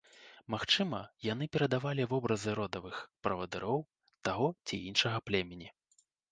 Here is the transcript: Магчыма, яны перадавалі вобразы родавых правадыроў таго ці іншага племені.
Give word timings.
Магчыма, 0.53 1.01
яны 1.33 1.47
перадавалі 1.57 2.07
вобразы 2.15 2.57
родавых 2.61 2.97
правадыроў 3.27 3.79
таго 4.29 4.47
ці 4.67 4.83
іншага 4.89 5.17
племені. 5.29 5.75